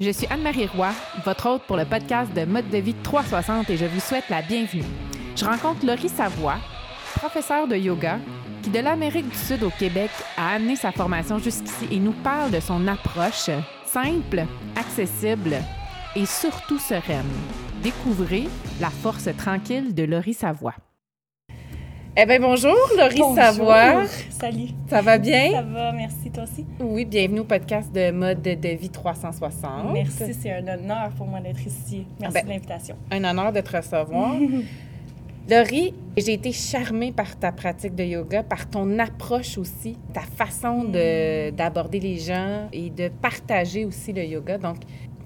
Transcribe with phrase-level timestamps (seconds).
[0.00, 0.88] Je suis Anne-Marie Roy,
[1.26, 4.40] votre hôte pour le podcast de Mode de vie 360 et je vous souhaite la
[4.40, 4.82] bienvenue.
[5.36, 6.56] Je rencontre Laurie Savoie,
[7.16, 8.18] professeure de yoga,
[8.62, 12.50] qui de l'Amérique du Sud au Québec a amené sa formation jusqu'ici et nous parle
[12.50, 13.50] de son approche
[13.84, 15.56] simple, accessible
[16.16, 17.28] et surtout sereine.
[17.82, 18.48] Découvrez
[18.80, 20.76] la force tranquille de Laurie Savoie.
[22.22, 23.34] Eh bien, bonjour, Laurie Bonjour.
[23.34, 24.04] Savoie.
[24.28, 24.68] Salut.
[24.90, 25.52] Ça va bien?
[25.52, 26.66] Ça va, merci, toi aussi.
[26.78, 29.92] Oui, bienvenue au podcast de Mode de vie 360.
[29.94, 32.04] Merci, c'est un honneur pour moi d'être ici.
[32.20, 32.96] Merci ben, de l'invitation.
[33.10, 34.34] Un honneur de te recevoir.
[35.50, 40.84] Laurie, j'ai été charmée par ta pratique de yoga, par ton approche aussi, ta façon
[40.84, 44.58] de- d'aborder les gens et de partager aussi le yoga.
[44.58, 44.76] Donc,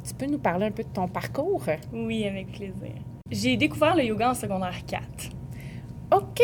[0.06, 1.64] tu peux nous parler un peu de ton parcours?
[1.92, 2.94] Oui, avec plaisir.
[3.30, 5.02] J'ai découvert le yoga en secondaire 4.
[6.12, 6.42] OK.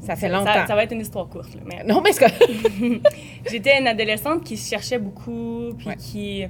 [0.00, 0.66] Ça fait longtemps.
[0.66, 1.54] Ça, va être une histoire courte.
[1.54, 3.00] là, mais Non, mais c'est que...
[3.50, 5.96] J'étais une adolescente qui cherchait beaucoup, puis Ouais.
[5.96, 6.44] qui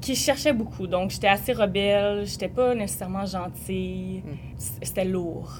[0.00, 0.86] qui cherchait beaucoup.
[0.86, 4.22] Donc, j'étais assez rebelle, j'étais pas nécessairement gentille.
[4.56, 5.50] C- C'était lourd.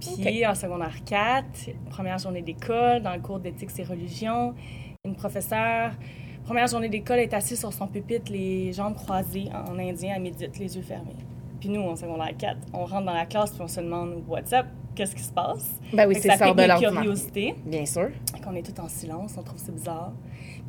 [0.00, 1.44] Puis, en secondaire 4,
[1.90, 4.54] première journée d'école, dans le cours d'éthique et religion,
[5.04, 5.90] une professeure,
[6.44, 10.56] première journée d'école, est assise sur son pupitre, les jambes croisées, en indien, elle médite,
[10.58, 11.16] les yeux fermés.
[11.60, 14.52] Puis nous, en secondaire 4, on rentre dans la classe puis on se demande «What's
[14.52, 14.66] up?
[14.94, 15.78] Qu'est-ce qui se passe?
[15.92, 16.92] Ben oui, c'est ça de l'ordinaire.
[16.92, 18.08] curiosité Bien sûr.
[18.42, 20.12] qu'on est tout en silence, on trouve ça bizarre.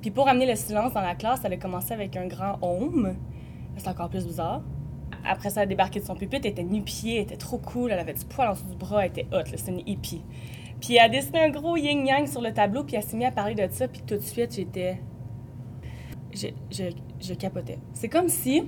[0.01, 3.15] Puis pour amener le silence dans la classe, elle a commencé avec un grand home.
[3.77, 4.63] C'est encore plus bizarre.
[5.25, 7.91] Après ça, elle a débarqué de son pupitre, elle était nu-pied, elle était trop cool,
[7.91, 10.23] elle avait du poil en dessous du bras, elle était hot, c'était une hippie.
[10.81, 13.31] Puis elle a dessiné un gros yin-yang sur le tableau, puis elle s'est mise à
[13.31, 15.01] parler de ça, puis tout de suite, j'étais...
[16.33, 16.83] Je, je,
[17.21, 17.79] je capotais.
[17.93, 18.63] C'est comme si...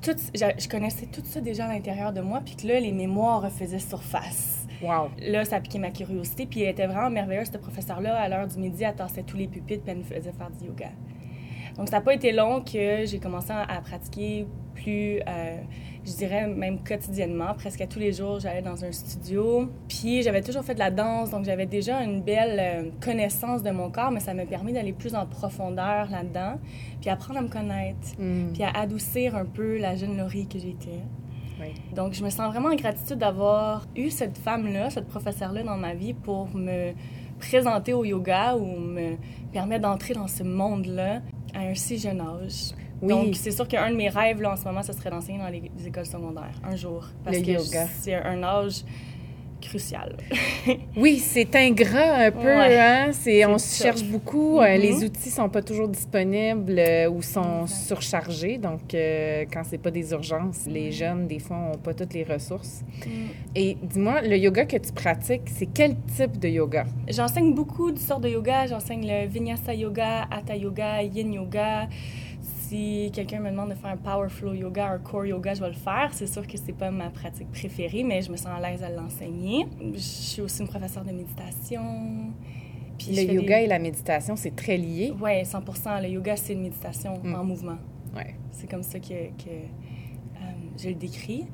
[0.00, 3.42] Tout, je, connaissais tout ça déjà à l'intérieur de moi, puis que là, les mémoires
[3.42, 4.64] refaisaient surface.
[4.80, 5.08] Wow.
[5.18, 6.46] Là, ça a piqué ma curiosité.
[6.46, 8.16] Puis elle était vraiment merveilleuse, cette professeure-là.
[8.16, 10.66] À l'heure du midi, elle tassait tous les pupitres puis elle nous faisait faire du
[10.66, 10.90] yoga.
[11.76, 15.56] Donc, ça n'a pas été long que j'ai commencé à pratiquer plus, euh,
[16.08, 17.54] je dirais même quotidiennement.
[17.54, 19.68] Presque à tous les jours, j'allais dans un studio.
[19.88, 23.70] Puis j'avais toujours fait de la danse, donc j'avais déjà une belle euh, connaissance de
[23.70, 26.58] mon corps, mais ça m'a permis d'aller plus en profondeur là-dedans,
[27.00, 28.52] puis apprendre à me connaître, Mm.
[28.54, 31.02] puis à adoucir un peu la jeune Laurie que j'étais.
[31.60, 31.74] Oui.
[31.94, 35.94] Donc, je me sens vraiment en gratitude d'avoir eu cette femme-là, cette professeure-là dans ma
[35.94, 36.92] vie pour me
[37.38, 39.16] présenter au yoga ou me
[39.52, 41.20] permettre d'entrer dans ce monde-là
[41.54, 42.72] à un si jeune âge.
[43.02, 43.08] Oui.
[43.08, 45.48] Donc, c'est sûr qu'un de mes rêves, là, en ce moment, ce serait d'enseigner dans
[45.48, 47.06] les, les écoles secondaires, un jour.
[47.24, 47.86] Parce Le que yoga.
[48.00, 48.84] c'est un âge
[49.60, 50.16] crucial.
[50.96, 52.78] Oui, c'est ingrat un peu, Ouais.
[52.78, 53.08] hein?
[53.12, 54.60] C'est, on se cherche beaucoup.
[54.60, 58.58] euh, les outils sont pas toujours disponibles euh, ou sont surchargés.
[58.58, 62.24] Donc, euh, quand c'est pas des urgences, les jeunes, des fois, ont pas toutes les
[62.24, 62.82] ressources.
[63.54, 66.84] Et dis-moi, le yoga que tu pratiques, c'est quel type de yoga?
[67.08, 68.66] J'enseigne beaucoup de sortes de yoga.
[68.66, 71.88] J'enseigne le vinyasa yoga, hatha yoga, yin yoga.
[72.68, 75.68] Si quelqu'un me demande de faire un power flow yoga, un core yoga, je vais
[75.68, 76.10] le faire.
[76.12, 78.90] C'est sûr que c'est pas ma pratique préférée, mais je me sens à l'aise à
[78.90, 79.66] l'enseigner.
[79.94, 82.30] Je suis aussi une professeure de méditation.
[82.98, 85.14] Puis Le yoga des- et la méditation, c'est très lié.
[85.18, 85.62] Ouais, 100
[86.02, 87.34] Le yoga, c'est une méditation Mm.
[87.36, 87.78] en mouvement.
[88.14, 88.34] Ouais.
[88.50, 90.40] C'est comme ça que, que euh,
[90.76, 91.46] je le décris.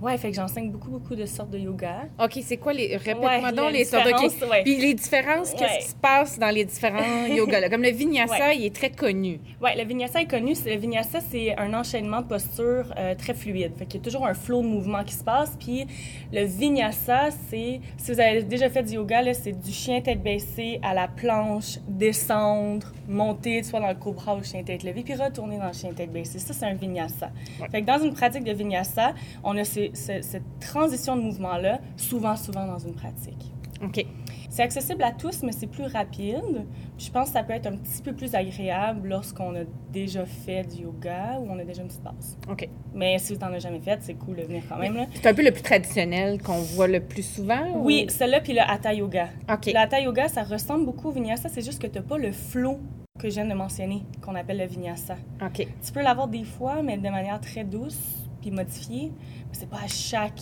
[0.00, 2.02] Ouais, fait que j'enseigne beaucoup, beaucoup de sortes de yoga.
[2.22, 2.96] OK, c'est quoi les.
[2.96, 4.10] Répète-moi Ouais, donc les sortes de.
[4.12, 4.62] différences, ouais.
[4.62, 5.58] Puis les différences, Ouais.
[5.58, 7.60] qu'est-ce qui se passe dans les différents yogas?
[7.60, 7.68] là?
[7.68, 9.40] Comme le vinyasa, il est très connu.
[9.60, 10.54] Oui, le vinyasa est connu.
[10.66, 13.72] Le vinyasa, c'est un enchaînement de postures euh, très fluide.
[13.76, 15.56] Fait qu'il y a toujours un flot de mouvement qui se passe.
[15.58, 15.86] Puis
[16.32, 17.80] le vinyasa, c'est...
[17.96, 21.08] Si vous avez déjà fait du yoga, là, c'est du chien tête baissée à la
[21.08, 25.66] planche, descendre, monter, soit dans le cobra ou le chien tête levée, puis retourner dans
[25.68, 26.38] le chien tête baissée.
[26.38, 27.30] Ça, c'est un vinyasa.
[27.70, 29.14] Fait que dans une pratique de vinyasa,
[29.44, 33.52] on a ces- ce- cette transition de mouvement-là, souvent, souvent dans une pratique.
[33.84, 34.04] OK.
[34.50, 36.64] C'est accessible à tous, mais c'est plus rapide.
[36.96, 39.60] Puis je pense que ça peut être un petit peu plus agréable lorsqu'on a
[39.92, 42.36] déjà fait du yoga ou on a déjà une petite base.
[42.50, 42.68] OK.
[42.94, 45.06] Mais si vous n'en avez jamais fait, c'est cool de venir quand même.
[45.14, 47.68] C'est un peu le plus traditionnel qu'on voit le plus souvent?
[47.76, 49.28] ou- Oui, celle-là, puis le hatha yoga.
[49.52, 49.66] OK.
[49.66, 52.32] Le hatha yoga, ça ressemble beaucoup au vinyasa, c'est juste que tu n'as pas le
[52.32, 52.78] flow
[53.18, 55.16] que je viens de mentionner, qu'on appelle le vinyasa.
[55.44, 55.66] OK.
[55.84, 57.98] Tu peux l'avoir des fois, mais de manière très douce
[58.40, 59.12] puis modifiée.
[59.48, 60.40] Mais c'est pas à chaque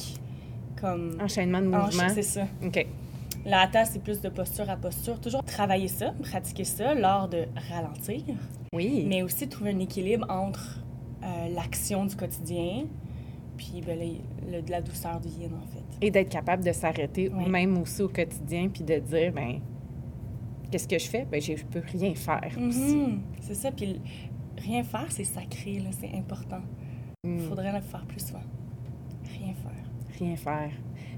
[0.81, 2.09] comme Enchaînement de hanche, mouvements.
[2.15, 2.47] c'est ça.
[2.65, 2.87] OK.
[3.47, 5.21] Le hatha, c'est plus de posture à posture.
[5.21, 8.23] Toujours travailler ça, pratiquer ça lors de ralentir,
[8.73, 9.05] Oui.
[9.09, 10.81] mais aussi trouver un équilibre entre
[11.23, 12.85] euh, l'action du quotidien
[13.57, 16.07] puis ben, le- le- de la douceur du yin, en fait.
[16.07, 17.49] Et d'être capable de s'arrêter, Oui.
[17.49, 19.61] même aussi au quotidien, puis de dire, ben
[20.71, 21.25] qu'est-ce que je fais?
[21.31, 22.97] Ben, je peux rien faire aussi.
[22.97, 23.71] Mhm, C'est ça.
[23.71, 23.99] Puis
[24.59, 26.61] rien faire, c'est sacré, c'est important.
[27.27, 27.49] Il Mm.
[27.49, 28.41] faudrait le faire plus souvent.
[29.39, 30.19] Rien faire.
[30.19, 30.71] Rien faire.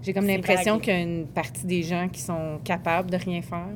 [0.02, 3.42] J'ai comme l'impression qu'il y a une partie des gens qui sont capables de rien
[3.42, 3.68] faire.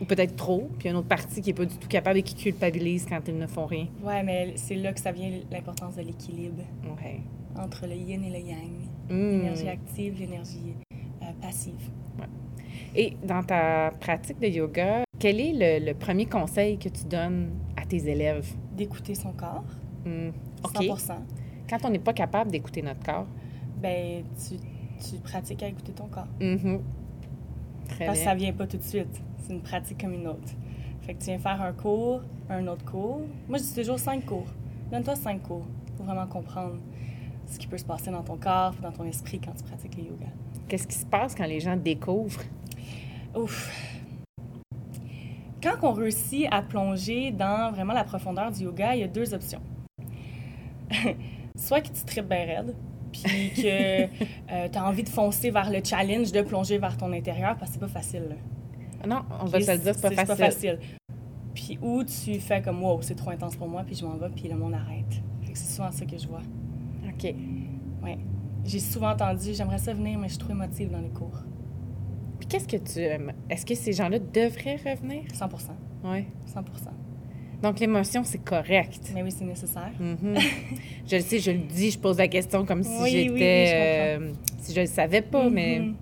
[0.00, 1.88] Ou peut-être trop, puis il y a une autre partie qui n'est pas du tout
[1.88, 3.88] capable et qui culpabilise quand ils ne font rien.
[4.02, 6.62] Ouais, mais c'est là que ça vient l'importance de l'équilibre
[7.02, 7.20] Ouais.
[7.56, 8.70] entre le yin et le yang.
[9.10, 9.30] Mm.
[9.30, 10.74] L'énergie active, l'énergie
[11.22, 11.90] euh, passive.
[12.94, 17.50] Et dans ta pratique de yoga, quel est le, le premier conseil que tu donnes
[17.76, 18.48] à tes élèves?
[18.76, 19.64] D'écouter son corps,
[20.06, 20.28] Mm.
[20.64, 20.98] OK.
[20.98, 21.14] 100
[21.68, 23.26] Quand on n'est pas capable d'écouter notre corps.
[23.80, 24.56] ben tu,
[25.04, 26.26] tu pratiques à écouter ton corps.
[26.40, 26.82] Mhm.
[27.88, 29.22] Très Parce que ça vient pas tout de suite.
[29.38, 30.52] C'est une pratique comme une autre.
[31.02, 33.22] Fait que tu viens faire un cours, un autre cours.
[33.48, 34.46] Moi, je dis toujours cinq cours.
[34.90, 35.66] Donne-toi cinq cours
[35.96, 36.76] pour vraiment comprendre
[37.46, 40.04] ce qui peut se passer dans ton corps, dans ton esprit quand tu pratiques le
[40.04, 40.26] yoga.
[40.68, 42.42] Qu'est-ce qui se passe quand les gens découvrent?
[43.34, 43.70] Ouf.
[45.62, 49.32] Quand on réussit à plonger dans vraiment la profondeur du yoga, il y a deux
[49.34, 49.62] options.
[51.68, 52.74] Soit que tu tripes bien raide,
[53.12, 54.06] puis que
[54.72, 57.74] tu as envie de foncer vers le challenge, de plonger vers ton intérieur, parce que
[57.74, 58.24] c'est pas facile.
[58.30, 59.06] là.
[59.06, 60.78] Non, on va se le dire, c'est pas facile.
[61.54, 64.30] Puis où tu fais comme wow, c'est trop intense pour moi, puis je m'en vais,
[64.30, 65.20] puis le monde arrête.
[65.52, 66.40] C'est souvent ça que je vois.
[67.06, 67.34] OK.
[68.02, 68.18] Ouais.
[68.64, 71.42] J'ai souvent entendu, j'aimerais ça venir, mais je suis trop émotive dans les cours.
[72.38, 73.32] Puis qu'est-ce que tu aimes?
[73.50, 75.24] Est-ce que ces gens-là devraient revenir?
[75.34, 75.50] 100%
[76.04, 76.24] Oui.
[76.46, 76.62] 100
[77.62, 79.10] Donc l'émotion, c'est correct.
[79.14, 79.90] Mais oui, c'est nécessaire.
[79.98, 80.36] Mhm.
[81.10, 83.30] je le sais, je le dis, je pose la question comme si Oui, j'étais.
[83.32, 83.74] oui, je
[84.26, 85.94] euh, si je le savais pas, mais Mhm.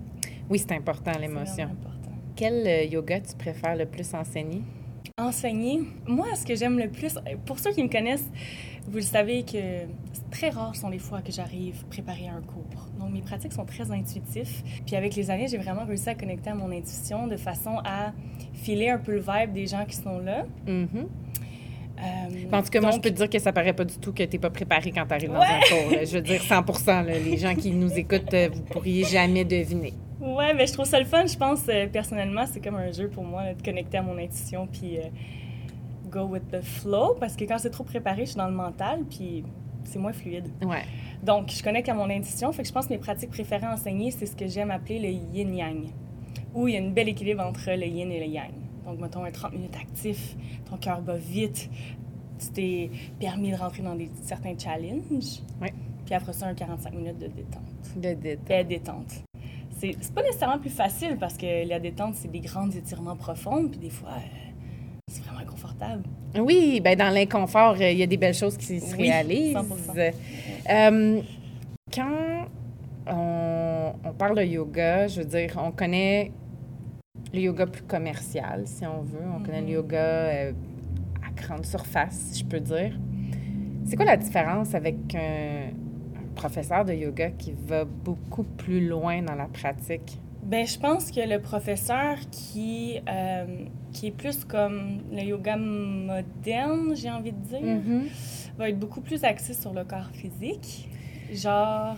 [0.49, 1.69] oui, c'est important l'émotion.
[2.35, 4.61] Quel euh, yoga tu préfères le plus enseigner?
[5.19, 7.15] Enseigner, moi, ce que j'aime le plus,
[7.45, 8.29] pour ceux qui me connaissent,
[8.87, 9.87] vous le savez que
[10.29, 12.87] très rare sont les fois que j'arrive préparer un cours.
[12.99, 14.61] Donc, mes pratiques sont très intuitives.
[14.85, 18.13] Puis, avec les années, j'ai vraiment réussi à connecter à mon intuition de façon à
[18.53, 20.45] filer un peu le vibe des gens qui sont là.
[20.67, 20.87] Mhm.
[20.95, 21.03] Euh,
[22.53, 24.23] En tout cas, moi, je peux te dire que ça paraît pas du tout que
[24.23, 25.45] tu n'es pas préparé quand tu arrives dans Ouais.
[25.45, 25.91] un cours.
[25.91, 26.05] là.
[26.05, 27.17] Je veux dire 100 là.
[27.19, 29.93] Les gens qui nous écoutent, euh, vous pourriez jamais deviner.
[30.21, 31.25] Ouais, mais je trouve ça le fun.
[31.25, 34.17] Je pense, euh, personnellement, c'est comme un jeu pour moi, là, de connecter à mon
[34.17, 35.01] intuition, puis euh,
[36.09, 37.15] go with the flow.
[37.19, 39.43] Parce que quand c'est trop préparé, je suis dans le mental, puis
[39.83, 40.47] c'est moins fluide.
[40.65, 40.83] Ouais.
[41.23, 42.51] Donc, je connecte à mon intuition.
[42.51, 44.99] Fait que je pense que mes pratiques préférées à enseigner, c'est ce que j'aime appeler
[44.99, 45.85] le yin-yang,
[46.53, 48.51] où il y a une belle équilibre entre le yin et le yang.
[48.87, 50.37] Donc, mettons un 30 minutes actif,
[50.69, 51.69] ton cœur bat vite,
[52.39, 52.89] tu t'es
[53.19, 55.41] permis de rentrer dans des, certains challenges.
[55.61, 55.73] Ouais.
[56.05, 57.63] Puis après ça, un 45 minutes de détente.
[57.97, 58.47] De détente.
[58.47, 59.11] Belle détente.
[59.77, 63.67] C'est c'est pas nécessairement plus facile parce que la détente, c'est des grands étirements profonds,
[63.67, 66.03] puis des fois, euh, c'est vraiment inconfortable.
[66.39, 69.53] Oui, ben dans l'inconfort, euh, il y a des belles choses qui se Oui, réalisent.
[69.53, 70.13] 100%.
[70.69, 71.21] Euh,
[71.93, 72.47] quand
[73.05, 76.31] on, on parle de yoga, je veux dire, on connaît
[77.33, 79.19] le yoga plus commercial, si on veut.
[79.35, 79.73] On connaît le Mhm.
[79.73, 80.51] yoga euh,
[81.27, 82.97] à grande surface, si je peux dire.
[83.85, 89.21] C'est quoi la différence avec un, un professeur de yoga qui va beaucoup plus loin
[89.21, 90.19] dans la pratique?
[90.43, 93.45] Ben, je pense que le professeur qui, euh,
[93.91, 98.57] qui est plus comme le yoga moderne, j'ai envie de dire, Mm-hmm.
[98.57, 100.89] va être beaucoup plus axé sur le corps physique.
[101.33, 101.97] Genre,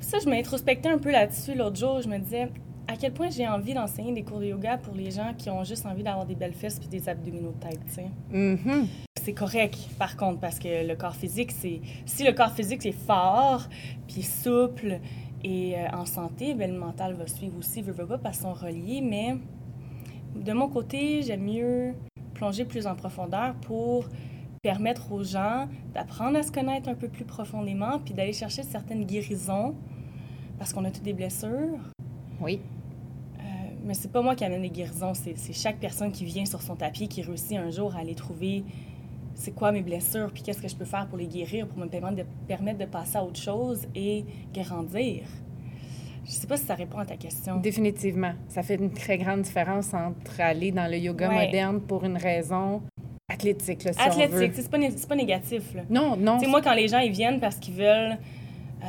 [0.00, 2.00] ça, je m'introspectais un peu là-dessus l'autre jour.
[2.02, 2.48] Je me disais
[2.92, 5.64] à quel point j'ai envie d'enseigner des cours de yoga pour les gens qui ont
[5.64, 8.10] juste envie d'avoir des belles fesses puis des abdominaux de tête, tu sais.
[8.30, 8.86] Mhm.
[9.18, 11.80] C'est correct, par contre, parce que le corps physique, c'est...
[12.04, 13.66] Si le corps physique est fort,
[14.06, 14.98] puis souple
[15.42, 18.46] et euh, en santé, ben, le mental va suivre aussi, veut, veut pas, parce qu'ils
[18.46, 19.00] sont reliés.
[19.00, 19.36] Mais
[20.36, 21.94] de mon côté, j'aime mieux
[22.34, 24.06] plonger plus en profondeur pour
[24.60, 29.06] permettre aux gens d'apprendre à se connaître un peu plus profondément, puis d'aller chercher certaines
[29.06, 29.74] guérisons,
[30.58, 31.78] parce qu'on a toutes des blessures.
[32.40, 32.60] Oui.
[33.84, 36.76] Mais c'est pas moi qui amène les guérisons, c'est chaque personne qui vient sur son
[36.76, 38.64] tapis qui réussit un jour à aller trouver
[39.34, 41.86] c'est quoi mes blessures, puis qu'est-ce que je peux faire pour les guérir, pour me
[41.86, 44.24] permettre de, permettre de passer à autre chose et
[44.54, 45.22] grandir.
[46.24, 47.56] Je sais pas si ça répond à ta question.
[47.56, 48.34] Définitivement.
[48.48, 51.46] Ça fait une très grande différence entre aller dans le yoga Ouais.
[51.46, 52.82] moderne pour une raison
[53.28, 54.00] athlétique, là, si.
[54.00, 55.74] Athlétique, c'est pas, né- pas négatif.
[55.74, 55.82] Là.
[55.90, 56.38] Non, non.
[56.38, 58.16] Tu sais, moi, quand les gens ils viennent parce qu'ils veulent
[58.84, 58.86] euh,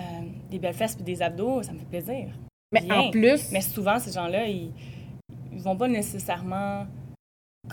[0.52, 2.28] des belles fesses puis des abdos, ça me fait plaisir.
[2.74, 3.00] Mais bien.
[3.00, 4.72] en plus, Mais souvent, ces gens-là, ils,
[5.52, 6.86] ils vont pas nécessairement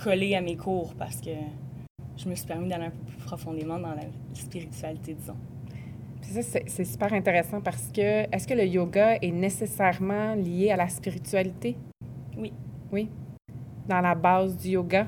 [0.03, 1.31] coller à mes cours parce que
[2.17, 4.05] je me suis permis d'aller un peu plus profondément dans la
[4.35, 5.37] spiritualité, disons.
[6.21, 8.01] Puis ça, c'est super intéressant parce que
[8.35, 11.77] est-ce que le yoga est nécessairement lié à la spiritualité?
[12.37, 12.53] Oui.
[12.93, 13.09] Oui?
[13.89, 15.07] Dans la base du yoga?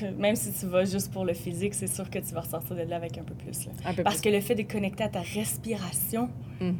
[0.18, 2.82] Même si tu vas juste pour le physique, c'est sûr que tu vas ressortir de
[2.82, 3.66] là avec un peu plus.
[3.66, 3.72] là.
[3.86, 4.30] Un peu Parce plus.
[4.30, 6.28] que le fait de connecter à ta respiration,
[6.60, 6.72] Mm.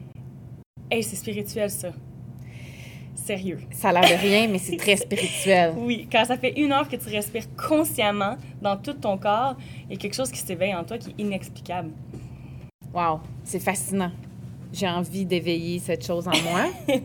[0.90, 1.92] hey, c'est spirituel, ça.
[3.14, 3.60] Sérieux.
[3.70, 5.74] Ça a l'air de rien, mais c'est très spirituel.
[5.78, 9.56] Oui, quand ça fait une heure que tu respires consciemment dans tout ton corps,
[9.88, 11.90] il y a quelque chose qui s'éveille en toi qui est inexplicable.
[12.92, 14.10] Wow, c'est fascinant.
[14.72, 16.66] j'ai envie d'éveiller cette chose en moi.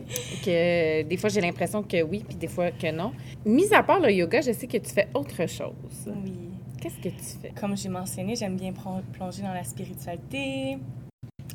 [0.44, 3.12] que des fois, j'ai l'impression que oui, puis des fois que non.
[3.46, 5.72] Mis à part le yoga, je sais que tu fais autre chose.
[6.06, 6.32] Oui.
[6.80, 7.50] Qu'est-ce que tu fais?
[7.58, 10.78] Comme j'ai mentionné, j'aime bien plon- plonger dans la spiritualité,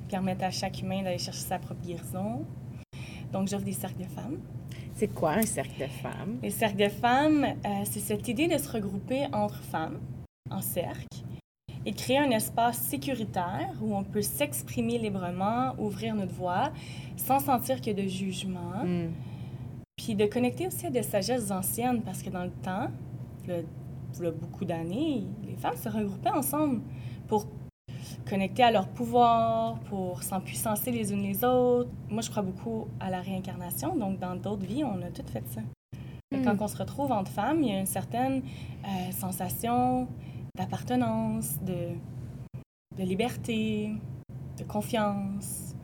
[0.10, 2.46] permettre à chaque humain d'aller chercher sa propre guérison.
[3.36, 4.38] Donc, j'offre des cercles de femmes.
[4.94, 6.40] C'est quoi un cercle de femmes?
[6.42, 10.00] Les cercles de femmes, euh, c'est cette idée de se regrouper entre femmes
[10.50, 11.06] en cercle
[11.86, 16.72] et créer un espace sécuritaire où on peut s'exprimer librement, ouvrir notre voix,
[17.18, 18.86] sans sentir qu'il y a de jugement.
[18.86, 19.12] Hmm.
[19.98, 22.88] Puis de connecter aussi à des sagesses anciennes, parce que dans le temps,
[23.50, 23.66] le,
[24.18, 26.80] il y a beaucoup d'années, les femmes se regroupaient ensemble
[27.28, 27.48] pour
[28.28, 31.90] connecter à leur pouvoir, pour s'empuissancer les unes les autres.
[32.10, 35.44] Moi, je crois beaucoup à la réincarnation, donc dans d'autres vies, on a toutes fait
[35.48, 35.62] ça.
[36.32, 36.44] Hmm.
[36.44, 38.42] Quand on se retrouve entre femmes, il y a une certaine
[38.84, 40.08] euh, sensation
[40.58, 41.96] d'appartenance, de,
[42.98, 43.92] de liberté,
[44.58, 45.76] de confiance.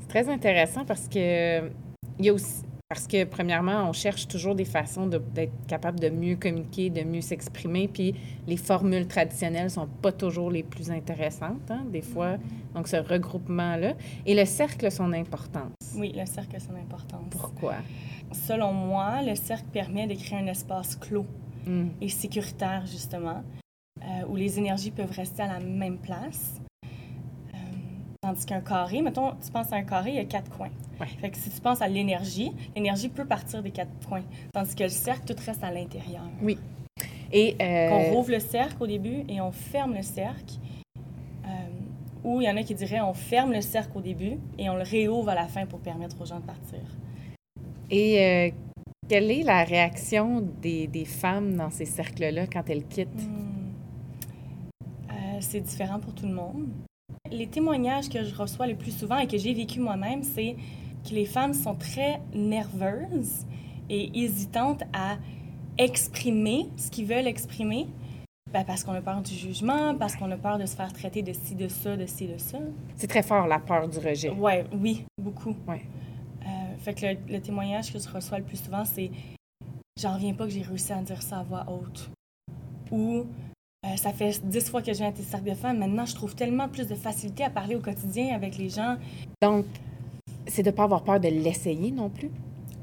[0.00, 1.70] C'est très intéressant parce que
[2.18, 5.98] il y a aussi parce que premièrement, on cherche toujours des façons de- d'être capable
[5.98, 8.14] de mieux communiquer, de mieux s'exprimer, puis
[8.46, 12.36] les formules traditionnelles sont pas toujours les plus intéressantes, hein, des fois.
[12.74, 15.72] Donc ce regroupement-là et le cercle son importance.
[15.96, 17.24] Oui, le cercle son importance.
[17.30, 17.74] Pourquoi?
[18.32, 21.26] Selon moi, le cercle permet de créer un espace clos
[21.66, 21.88] Hmm.
[22.00, 23.42] et sécuritaire, justement,
[24.00, 26.60] euh, où les énergies peuvent rester à la même place.
[28.26, 30.72] Tandis qu'un carré, mettons, tu penses à un carré, il y a quatre coins.
[31.00, 31.06] Ouais.
[31.20, 34.24] Fait que si tu penses à l'énergie, l'énergie peut partir des quatre coins.
[34.52, 36.22] Tandis que le cercle, tout reste à l'intérieur.
[37.32, 40.54] Et euh, On rouvre le cercle au début et on ferme le cercle.
[41.44, 41.48] Euh,
[42.24, 44.74] ou il y en a qui diraient on ferme le cercle au début et on
[44.74, 46.80] le réouvre à la fin pour permettre aux gens de partir.
[47.92, 48.50] et euh,
[49.08, 53.22] quelle est la réaction des, des femmes dans ces cercles-là quand elles quittent?
[53.22, 53.70] Hmm.
[55.12, 56.66] Euh, c'est différent pour tout le monde.
[57.30, 60.56] Les témoignages que je reçois le plus souvent et que j'ai vécu moi-même, c'est
[61.08, 63.46] que les femmes sont très nerveuses
[63.88, 65.16] et hésitantes à
[65.78, 67.86] exprimer ce qu'ils veulent exprimer.
[68.52, 71.22] Ben, parce qu'on a peur du jugement, parce qu'on a peur de se faire traiter
[71.22, 72.58] de ci, de ça, de ci, de ça.
[72.96, 74.30] C'est très fort la peur du rejet.
[74.30, 75.54] Ouais, oui, beaucoup.
[75.66, 75.82] Ouais.
[76.42, 79.10] Euh, fait que le, le témoignage que je reçois le plus souvent, c'est
[79.98, 82.10] J'en reviens pas que j'ai réussi à dire ça à voix haute.
[82.92, 83.24] Ou
[83.86, 86.14] euh, ça fait dix fois que je viens à tes cercles de femmes, maintenant je
[86.14, 88.96] trouve tellement plus de facilité à parler au quotidien avec les gens.
[89.40, 89.64] Donc
[90.46, 92.30] c'est de pas avoir peur de l'essayer non plus?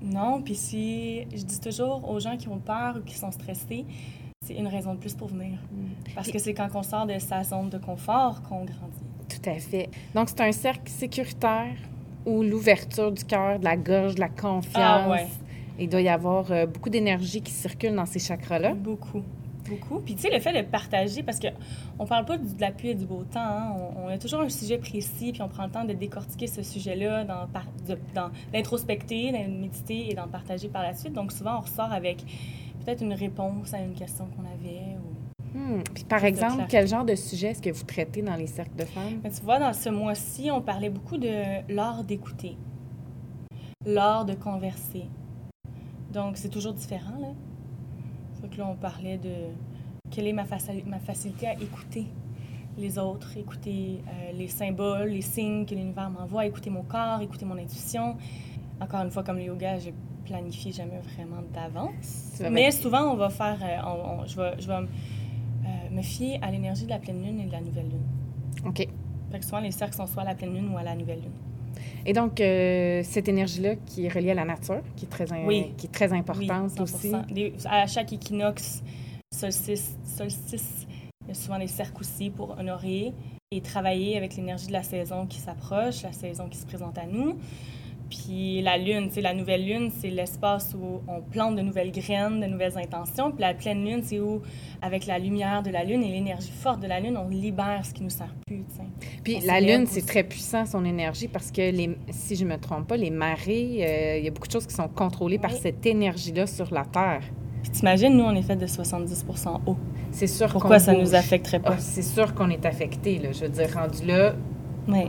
[0.02, 3.86] Non, puis si je dis toujours aux gens qui ont peur ou qui sont stressés,
[4.46, 5.58] c'est une raison de plus pour venir.
[6.14, 9.00] Parce que c'est quand on sort de sa zone de confort qu'on grandit.
[9.30, 9.90] Tout à fait.
[10.14, 11.78] Donc, c'est un cercle sécuritaire
[12.26, 14.74] où l'ouverture du cœur, de la gorge, de la confiance.
[14.76, 15.28] Ah ouais.
[15.80, 18.74] Il doit y avoir euh, beaucoup d'énergie qui circule dans ces chakras-là.
[18.74, 19.24] Beaucoup.
[19.76, 20.00] Beaucoup.
[20.00, 22.96] Puis, tu sais, le fait de partager, parce qu'on parle pas de la pluie et
[22.96, 23.76] du beau temps, hein.
[23.98, 26.64] on, on a toujours un sujet précis, puis on prend le temps de décortiquer ce
[26.64, 27.26] sujet-là,
[28.52, 31.14] d'introspecter, d'en méditer et d'en partager par la suite.
[31.14, 32.24] Donc, souvent, on ressort avec
[32.84, 34.98] peut-être une réponse à une question qu'on avait.
[34.98, 35.58] Ou...
[35.58, 35.84] Hmm.
[35.94, 38.86] Puis, par exemple, quel genre de sujet est-ce que vous traitez dans les cercles de
[38.86, 39.20] femmes?
[39.24, 42.58] Mais tu vois, dans ce mois-ci, on parlait beaucoup de l'art d'écouter,
[43.86, 45.06] l'art de converser.
[46.12, 47.30] Donc, c'est toujours différent, là.
[48.44, 49.30] Fait que là, on parlait de
[50.12, 52.08] quelle est ma, faci- ma facilité à écouter
[52.78, 57.46] les autres, écouter euh, les symboles, les signes que l'univers m'envoie, écouter mon corps, écouter
[57.46, 58.18] mon intuition.
[58.82, 59.92] Encore une fois, comme le yoga, je
[60.26, 62.34] planifie jamais vraiment d'avance.
[62.52, 63.58] Mais souvent, on va faire...
[63.64, 67.24] euh, on- on- je vais, je vais euh, me fier à l'énergie de la pleine
[67.24, 68.04] lune et de la nouvelle lune.
[68.66, 68.88] OK.
[69.32, 71.22] Fait que souvent, les cercles sont soit à la pleine lune ou à la nouvelle
[71.22, 71.32] lune.
[72.06, 75.46] Et donc, euh, cette énergie-là qui est reliée à la nature, qui est très, in-
[75.46, 75.74] Oui.
[75.78, 76.84] qui est très importante 100%.
[76.84, 77.12] aussi.
[77.66, 78.82] À chaque équinoxe,
[79.34, 80.86] solstice, solstice,
[81.22, 83.14] il y a souvent des cercles aussi pour honorer
[83.52, 87.06] et travailler avec l'énergie de la saison qui s'approche, la saison qui se présente à
[87.06, 87.38] nous.
[88.14, 92.40] Puis la lune, c'est la nouvelle lune, c'est l'espace où on plante de nouvelles graines,
[92.40, 93.32] de nouvelles intentions.
[93.32, 94.42] Puis la pleine lune, c'est où,
[94.84, 97.92] avec la lumière de la lune et l'énergie forte de la lune, on libère ce
[97.94, 98.64] qui nous sert plus.
[98.70, 99.10] tu sais.
[99.24, 102.58] Puis On la Lune, c'est très puissant, son énergie, parce que, les, si je me
[102.58, 105.52] trompe pas, les marées, euh, il y a beaucoup de choses qui sont contrôlées par
[105.52, 107.22] cette énergie-là sur la Terre.
[107.64, 109.78] Puis t'imagines, nous, on est fait de 70% eau.
[110.12, 111.02] C'est sûr Pourquoi ça bouge.
[111.02, 111.74] nous affecterait pas?
[111.74, 113.18] Ah, c'est sûr qu'on est affecté.
[113.20, 113.32] Là.
[113.32, 114.34] Je veux dire, rendu là,
[114.88, 115.06] Oui.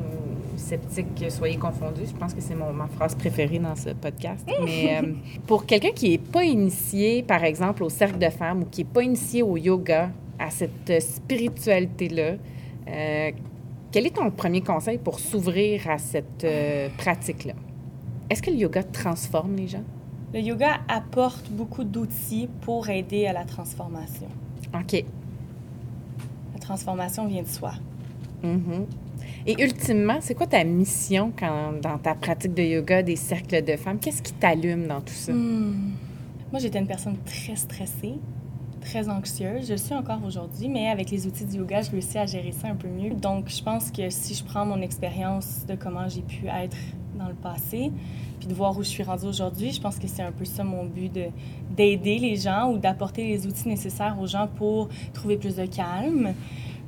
[0.64, 2.06] Sceptique, soyez confondus.
[2.06, 4.46] Je pense que c'est ma phrase préférée dans ce podcast.
[4.64, 5.12] Mais euh,
[5.46, 8.90] pour quelqu'un qui n'est pas initié, par exemple, au cercle de femmes ou qui n'est
[8.90, 12.34] pas initié au yoga, à cette spiritualité-là,
[12.88, 13.30] euh,
[13.92, 17.54] quel est ton premier conseil pour s'ouvrir à cette euh, pratique-là?
[18.28, 19.84] Est-ce que le yoga transforme les gens?
[20.32, 24.26] Le yoga apporte beaucoup d'outils pour aider à la transformation.
[24.74, 25.04] OK.
[26.54, 27.74] La transformation vient de soi.
[28.42, 28.86] Mhm.
[29.46, 33.76] Et ultimement, c'est quoi ta mission quand, dans ta pratique de yoga des cercles de
[33.76, 33.98] femmes?
[33.98, 35.32] Qu'est-ce qui t'allume dans tout ça?
[35.32, 35.92] Hmm.
[36.50, 38.14] Moi, j'étais une personne très stressée,
[38.80, 39.66] très anxieuse.
[39.66, 42.52] Je le suis encore aujourd'hui, mais avec les outils du yoga, je réussis à gérer
[42.52, 43.10] ça un peu mieux.
[43.10, 46.76] Donc, je pense que si je prends mon expérience de comment j'ai pu être
[47.18, 47.92] dans le passé,
[48.38, 50.64] puis de voir où je suis rendue aujourd'hui, je pense que c'est un peu ça
[50.64, 51.26] mon but de
[51.76, 56.32] d'aider les gens ou d'apporter les outils nécessaires aux gens pour trouver plus de calme,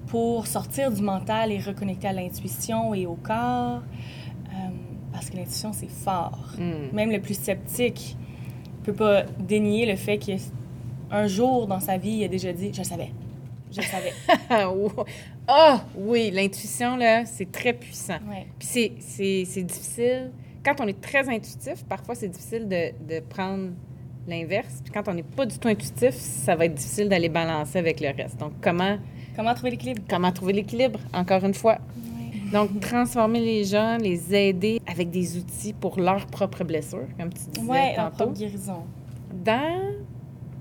[0.06, 3.82] pour sortir du mental et reconnecter à l'intuition et au corps.
[3.82, 4.68] Euh,
[5.12, 6.52] parce que l'intuition, c'est fort.
[6.58, 6.94] Mm.
[6.94, 8.16] Même le plus sceptique
[8.86, 12.82] peut pas dénier le fait qu'un jour dans sa vie, il a déjà dit Je
[12.82, 13.10] savais.
[13.70, 14.12] Je savais.
[15.48, 18.18] Ah oh, oui, l'intuition, là, c'est très puissant.
[18.28, 18.48] Ouais.
[18.58, 20.32] Puis c'est difficile.
[20.64, 23.70] Quand on est très intuitif, parfois, c'est difficile de, de prendre
[24.28, 24.80] l'inverse.
[24.82, 28.00] Puis quand on n'est pas du tout intuitif, ça va être difficile d'aller balancer avec
[28.00, 28.38] le reste.
[28.38, 28.96] Donc, comment,
[29.36, 30.02] Comment trouver l'équilibre?
[30.08, 31.78] Comment trouver l'équilibre, encore une fois?
[31.96, 32.50] Ouais.
[32.52, 37.42] Donc, transformer les gens, les aider avec des outils pour leurs propres blessures, comme tu
[37.50, 38.16] disais Ouais, tantôt.
[38.16, 38.84] propre guérison.
[39.44, 39.92] Dans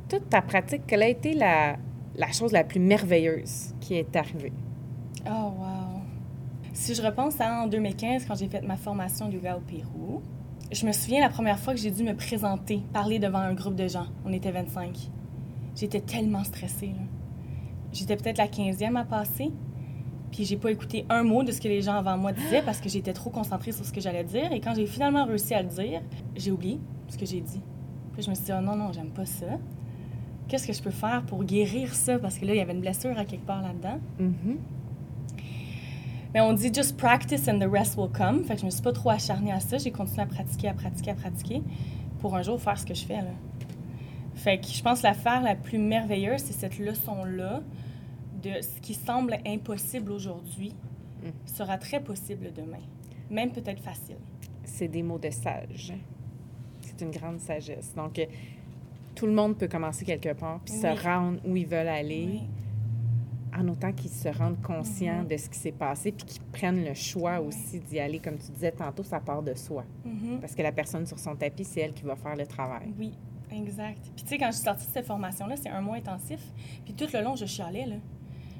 [0.09, 1.77] toute ta pratique, quelle a été la,
[2.17, 4.51] la chose la plus merveilleuse qui est arrivée?
[5.25, 6.01] Oh, wow.
[6.73, 10.21] Si je repense à en 2015, quand j'ai fait ma formation yoga au Pérou,
[10.71, 13.75] je me souviens la première fois que j'ai dû me présenter, parler devant un groupe
[13.75, 14.07] de gens.
[14.25, 15.09] On était 25.
[15.75, 16.91] J'étais tellement stressée.
[17.91, 19.51] J'étais peut-être la 15e à passer,
[20.31, 22.81] puis j'ai pas écouté un mot de ce que les gens avant moi disaient parce
[22.81, 24.51] que j'étais trop concentrée sur ce que j'allais dire.
[24.51, 26.01] Et quand j'ai finalement réussi à le dire,
[26.35, 27.61] j'ai oublié ce que j'ai dit.
[28.13, 29.45] Puis je me suis dit, oh non, non, j'aime pas ça.
[30.47, 32.19] Qu'est-ce que je peux faire pour guérir ça?
[32.19, 33.99] Parce que là, il y avait une blessure à quelque part là-dedans.
[34.19, 34.57] Mhm.
[36.35, 38.43] Mais on dit just practice and the rest will come.
[38.43, 39.77] Fait que je me suis pas trop acharnée à ça.
[39.79, 41.61] J'ai continué à pratiquer, à pratiquer, à pratiquer
[42.19, 43.31] pour un jour faire ce que je fais là.
[44.35, 47.61] Fait que je pense que l'affaire la plus merveilleuse, c'est cette leçon-là
[48.43, 50.73] de ce qui semble impossible aujourd'hui
[51.25, 51.29] Mm.
[51.47, 52.83] sera très possible demain.
[53.31, 54.17] Même peut-être facile.
[54.63, 55.93] C'est des mots de sage.
[56.81, 57.93] C'est une grande sagesse.
[57.95, 58.25] Donc, euh,
[59.15, 62.41] tout le monde peut commencer quelque part puis se rendre où ils veulent aller, Oui.
[63.57, 65.27] En autant qu'ils se rendent conscients Mhm.
[65.27, 68.19] de ce qui s'est passé puis qu'ils prennent le choix aussi d'y aller.
[68.19, 69.83] Comme tu disais tantôt, ça part de soi.
[70.03, 70.39] Mhm.
[70.41, 72.87] Parce que la personne sur son tapis, c'est elle qui va faire le travail.
[72.99, 73.11] Oui,
[73.51, 74.01] exact.
[74.15, 76.39] Puis tu sais, quand je suis sortie de cette formation-là, c'est un mois intensif.
[76.83, 77.95] Puis tout le long, je chialais, là.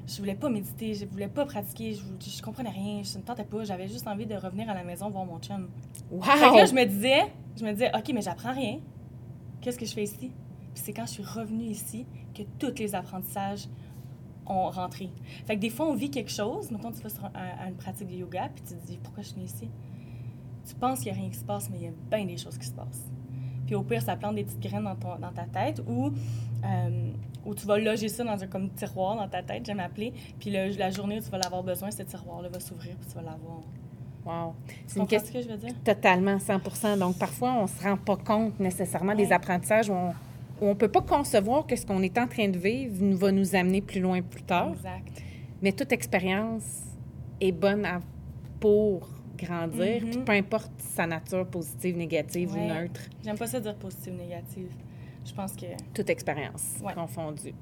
[0.08, 3.22] Je voulais pas méditer, je voulais pas pratiquer, je, vou- je comprenais rien, je ne
[3.24, 3.64] tentais pas.
[3.64, 5.68] J'avais juste envie de revenir à la maison voir mon chum.
[6.12, 6.22] Wow!
[6.22, 7.22] Fait que là, je me disais,
[7.58, 8.78] je me disais, OK, mais j'apprends rien.
[9.60, 10.30] Qu'est-ce que je fais ici?
[10.74, 13.66] Puis c'est quand je suis revenue ici que tous les apprentissages
[14.46, 15.10] ont rentré.
[15.46, 16.70] Fait que des fois, on vit quelque chose.
[16.70, 19.40] Mettons, tu vas à une pratique de yoga, puis tu te dis, pourquoi je suis
[19.42, 19.68] ici?
[20.68, 22.36] Tu penses qu'il n'y a rien qui se passe, mais il y a bien des
[22.36, 23.04] choses qui se passent.
[23.66, 26.10] Puis au pire, ça plante des petites graines dans, ton- dans ta tête ou,
[26.64, 27.10] euh,
[27.44, 30.12] ou tu vas loger ça dans un comme tiroir dans ta tête, j'aime appeler.
[30.38, 33.14] Puis le- la journée où tu vas l'avoir besoin, ce tiroir-là va s'ouvrir, puis tu
[33.14, 33.60] vas l'avoir.
[34.24, 34.54] Wow!
[34.88, 35.72] C'est une question que je veux dire?
[35.84, 40.12] totalement 100 Donc, parfois, on se rend pas compte nécessairement des apprentissages où on,
[40.60, 43.54] on peut pas concevoir que ce qu'on est en train de vivre nous- va nous
[43.54, 44.70] amener plus loin plus tard.
[44.72, 45.22] Exact.
[45.62, 46.82] Mais toute expérience
[47.40, 48.00] est bonne à-
[48.60, 50.10] pour grandir, Mhm.
[50.10, 54.70] puis peu importe sa nature positive, négative ou neutre, J'aime pas ça dire positive négative.
[55.26, 55.66] Je pense que.
[55.92, 56.94] toute expérience Ouais.
[56.94, 57.52] confondue.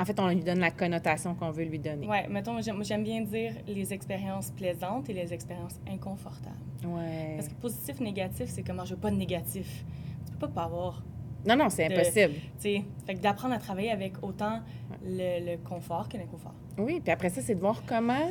[0.00, 2.06] En fait, on lui donne la connotation qu'on veut lui donner.
[2.06, 6.54] Ouais, mettons, moi, j'aime bien dire les expériences plaisantes et les expériences inconfortables.
[6.84, 7.34] Ouais.
[7.36, 9.84] Parce que positif, négatif, c'est comment je veux pas de négatif.
[10.26, 11.02] Tu peux pas pas avoir.
[11.46, 12.34] Non, non, c'est impossible.
[12.34, 14.60] Tu sais, fait que d'apprendre à travailler avec autant
[15.04, 16.54] le, le confort que l'inconfort.
[16.78, 18.30] Oui, puis après ça, c'est de voir comment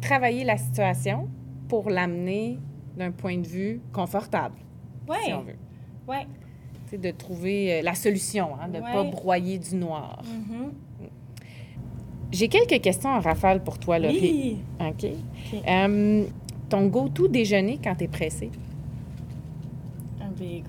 [0.00, 1.28] travailler la situation
[1.68, 2.58] pour l'amener
[2.96, 4.54] d'un point de vue confortable,
[5.08, 5.16] Ouais.
[5.24, 5.56] si on veut.
[6.08, 6.26] Ouais.
[6.84, 10.22] Tu sais, de trouver euh, la solution, hein, de ne pas broyer du noir.
[10.24, 10.72] Mhm.
[12.32, 14.58] J'ai quelques questions en rafale pour toi, Laurie.
[14.80, 14.86] Oui.
[14.88, 15.06] OK.
[16.68, 18.50] Ton go-to déjeuner quand tu es pressé?
[20.20, 20.62] Un bagel.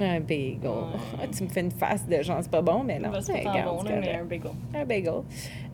[0.00, 0.58] Un bagel.
[0.64, 1.28] Ouais.
[1.36, 3.10] Tu me fais une face de genre, c'est pas bon, mais non.
[3.20, 4.50] C'est pas bon, là, mais un bagel.
[4.74, 5.12] Un bagel.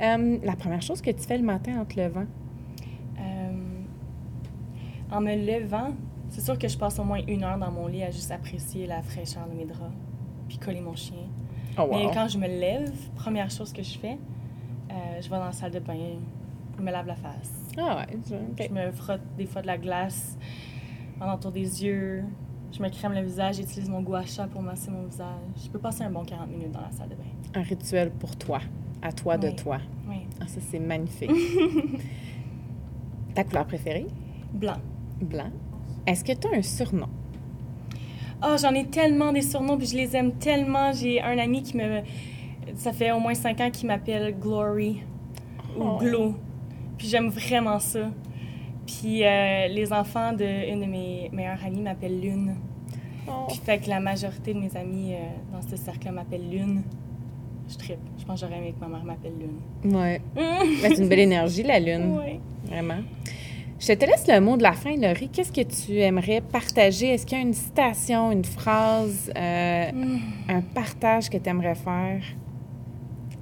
[0.00, 2.26] Euh, la première chose que tu fais le matin en te levant?
[3.18, 3.52] Euh,
[5.10, 5.92] en me levant,
[6.28, 8.86] c'est sûr que je passe au moins une heure dans mon lit à juste apprécier
[8.86, 9.92] la fraîcheur de mes draps,
[10.48, 11.16] puis coller mon chien.
[11.78, 14.18] Oh, Mais quand je me lève, première chose que je fais,
[14.90, 15.94] euh, je vais dans la salle de bain,
[16.76, 17.52] je me lave la face.
[17.78, 18.18] Ah ouais.
[18.58, 20.36] Je me frotte des fois de la glace
[21.20, 22.24] en entour des yeux.
[22.72, 25.26] Je me crème le visage, j'utilise mon gua sha pour masser mon visage.
[25.64, 27.22] Je peux passer un bon 40 minutes dans la salle de bain.
[27.54, 28.60] Un rituel pour toi,
[29.00, 29.78] à toi de toi.
[30.08, 30.26] Oui.
[30.40, 31.30] Ah, ça, c'est magnifique.
[33.34, 34.06] Ta couleur préférée?
[34.52, 34.76] Blanc.
[35.20, 35.50] Blanc.
[36.06, 37.08] Est-ce que tu as un surnom?
[38.42, 40.92] Oh, j'en ai tellement des surnoms, puis je les aime tellement.
[40.92, 42.02] J'ai un ami qui me.
[42.74, 45.00] Ça fait au moins cinq ans qu'il m'appelle Glory
[45.78, 45.96] ou Oh.
[45.98, 46.34] Glow.
[46.98, 48.10] Puis j'aime vraiment ça.
[48.86, 52.54] Puis euh, les enfants d'une de mes meilleures amies m'appellent Lune.
[53.28, 53.46] Oh.
[53.48, 55.18] Puis fait que la majorité de mes amis euh,
[55.52, 56.82] dans ce cercle-là m'appellent Lune.
[57.68, 57.98] Je trippe.
[58.16, 59.96] Je pense que j'aurais aimé que ma mère m'appelle Lune.
[59.96, 60.20] Ouais.
[60.82, 62.18] Ben, c'est une belle énergie, la lune.
[62.18, 62.40] Oui.
[62.64, 63.00] Vraiment.
[63.78, 65.28] Je te laisse le mot de la fin, Laurie.
[65.28, 67.08] Qu'est-ce que tu aimerais partager?
[67.08, 69.90] Est-ce qu'il y a une citation, une phrase, euh,
[70.48, 72.22] un partage que tu aimerais faire?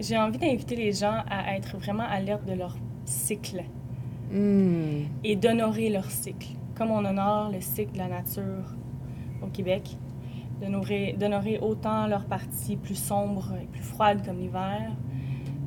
[0.00, 3.62] J'ai envie d'inviter les gens à être vraiment alertes de leur cycle
[4.34, 5.04] Hmm.
[5.22, 6.48] et d'honorer leur cycle.
[6.74, 8.74] Comme on honore le cycle de la nature
[9.42, 9.96] au Québec,
[10.60, 14.90] d'honorer autant leur partie plus sombre et plus froide comme l'hiver,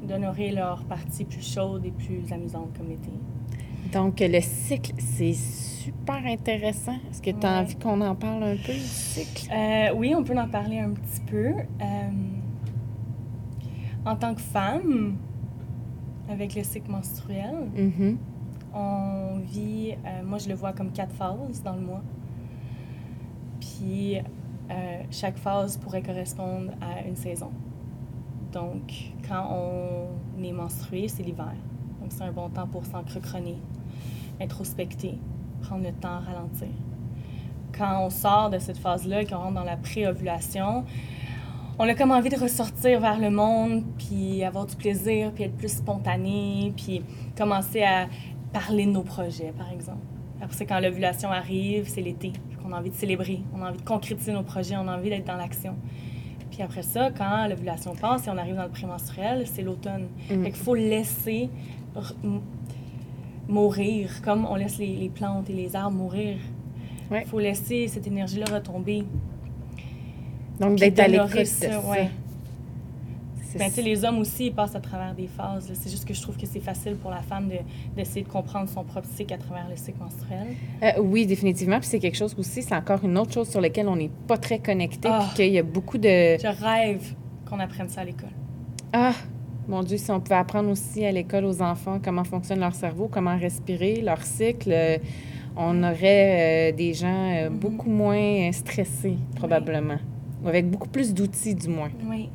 [0.06, 3.10] d'honorer leur partie plus chaude et plus amusante comme l'été.
[3.94, 6.98] Donc, le cycle, c'est super intéressant.
[7.10, 7.60] Est-ce que tu as Ouais.
[7.60, 9.50] envie qu'on en parle un peu, du cycle?
[9.54, 11.46] Euh, oui, on peut en parler un petit peu.
[11.48, 12.10] Euh,
[14.06, 15.16] en tant que femme,
[16.30, 18.18] avec le cycle menstruel, Mhm.
[18.78, 22.04] On vit, euh, moi je le vois comme quatre phases dans le mois.
[23.60, 27.52] Puis euh, chaque phase pourrait correspondre à une saison.
[28.52, 28.94] Donc,
[29.28, 31.54] quand on est menstrué, c'est l'hiver.
[32.02, 33.58] Donc, c'est un bon temps pour s'encrocronner,
[34.42, 35.18] introspecter,
[35.62, 36.70] prendre le temps ralentir.
[37.78, 40.86] Quand on sort de cette phase-là et qu'on rentre dans la pré-ovulation,
[41.80, 45.56] on a comme envie de ressortir vers le monde, puis avoir du plaisir, puis être
[45.56, 47.04] plus spontané, puis
[47.38, 48.08] commencer à
[48.60, 50.00] parler de nos projets, par exemple.
[50.42, 53.78] Après, c'est quand l'ovulation arrive, c'est l'été, qu'on a envie de célébrer, on a envie
[53.80, 55.76] de concrétiser nos projets, on a envie d'être dans l'action.
[56.52, 60.08] Puis après ça, quand l'ovulation passe et on arrive dans le prémenstruel, c'est l'automne.
[60.30, 60.44] Mm.
[60.44, 61.50] Fait qu'il faut laisser
[63.48, 66.38] mourir, comme on laisse les, les plantes et les arbres mourir.
[67.10, 67.24] Il Ouais.
[67.26, 69.06] faut laisser cette énergie-là retomber.
[70.60, 71.38] Donc, d'être à l'écoute
[71.90, 72.10] ouais.
[73.58, 75.70] Ben, les hommes aussi, ils passent à travers des phases.
[75.74, 77.56] C'est juste que je trouve que c'est facile pour la femme de-
[77.96, 80.48] d'essayer de, comprendre son propre cycle à travers le cycle menstruel.
[80.84, 81.80] Euh, oui, définitivement.
[81.80, 84.38] Puis c'est quelque chose aussi, c'est encore une autre chose sur laquelle on n'est pas
[84.38, 85.10] très connecté.
[85.12, 85.26] Ah.
[85.28, 86.38] Puis qu'il y a beaucoup de.
[86.38, 87.14] Je rêve
[87.50, 88.30] qu'on apprenne ça à l'école.
[88.94, 89.14] Ah,
[89.68, 93.10] mon Dieu, si on pouvait apprendre aussi à l'école aux enfants comment fonctionne leur cerveau,
[93.12, 94.98] comment respirer, leur cycle, euh,
[95.58, 97.58] on aurait euh, des gens euh, Mhm.
[97.58, 99.98] beaucoup moins stressés, probablement.
[100.44, 101.90] Ou avec beaucoup plus d'outils, du moins.
[102.08, 102.30] Oui.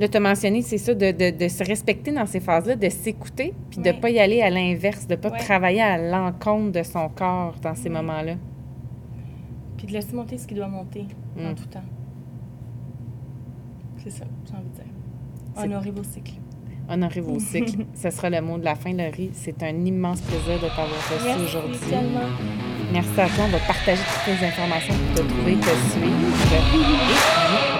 [0.00, 2.88] Là, tu as mentionné, c'est ça, de, de- de se respecter dans ces phases-là, de
[2.88, 5.38] s'écouter, puis de ne pas y aller à l'inverse, de ne pas Ouais.
[5.38, 8.36] travailler à l'encontre de son corps dans ces moments-là.
[9.76, 11.04] Puis de laisser monter ce qui doit monter
[11.38, 11.54] en Mm.
[11.54, 11.82] tout temps.
[13.98, 14.84] C'est ça, j'ai envie de dire.
[15.62, 16.32] Honorer vos cycles.
[16.88, 17.84] Honorez vos cycles.
[17.94, 19.30] Ce sera le mot de la fin, Laurie.
[19.34, 21.78] C'est un immense plaisir de t'avoir reçu Merci aujourd'hui.
[21.90, 22.20] tellement.
[22.92, 23.44] Merci à toi.
[23.44, 27.79] On va partager toutes les informations pour te trouver, te suivre.